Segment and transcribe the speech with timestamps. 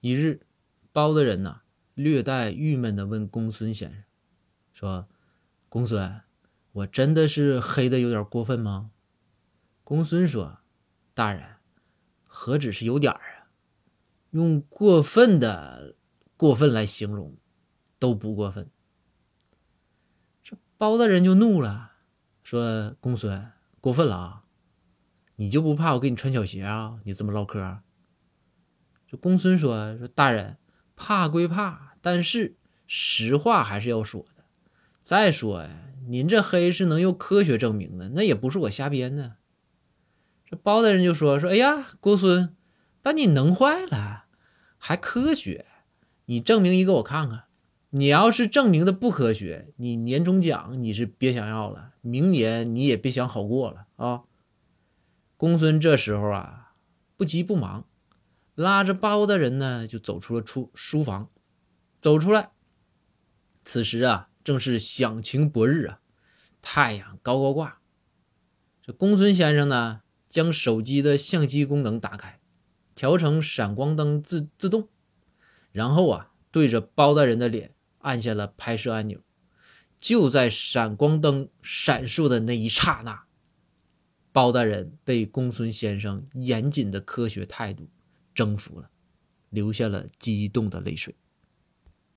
[0.00, 0.46] 一日，
[0.92, 1.60] 包大人呐，
[1.94, 4.04] 略带郁闷的问公孙先生
[4.72, 5.08] ：“说，
[5.68, 6.22] 公孙，
[6.72, 8.92] 我真的是黑的有点过分吗？”
[9.84, 10.60] 公孙说
[11.12, 11.56] ：“大人，
[12.24, 13.52] 何止是有点儿啊，
[14.30, 15.96] 用过分的
[16.36, 17.36] 过分来形容，
[17.98, 18.70] 都不过分。”
[20.42, 21.92] 这包大人就怒了，
[22.42, 24.44] 说：“公孙，过分了啊！
[25.36, 27.00] 你就不怕我给你穿小鞋啊？
[27.04, 27.80] 你这么唠嗑。”
[29.10, 30.56] 这公孙说：“说大人，
[30.94, 32.54] 怕归怕，但是
[32.86, 34.44] 实话还是要说的。
[35.02, 35.68] 再说呀，
[36.06, 39.38] 您这黑是能用科学证明的，那也不是我瞎编的。”
[40.46, 42.54] 这包大人就说：“说哎呀，公孙，
[43.02, 44.26] 把你能坏了，
[44.78, 45.66] 还科学？
[46.26, 47.46] 你证明一个我看看。
[47.92, 54.22] 你要是证明的不科学，你年终奖你是别想要了，明年你也别想好过了啊。”
[55.36, 56.74] 公孙这时候啊，
[57.16, 57.86] 不急不忙。
[58.60, 61.30] 拉着包大人呢，就走出了出书房。
[61.98, 62.50] 走出来，
[63.64, 66.00] 此时啊，正是响晴博日啊，
[66.60, 67.80] 太阳高高挂。
[68.82, 72.38] 这公孙先生呢，将手机的相机功能打开，
[72.94, 74.88] 调成闪光灯自自动，
[75.72, 79.20] 然后啊，对着包大人的脸按下了拍摄按钮。
[79.98, 83.24] 就在闪光灯闪烁的那一刹那，
[84.32, 87.88] 包大人被公孙先生严谨的科学态度。
[88.40, 88.90] 征服了，
[89.50, 91.14] 流下了激动的泪水。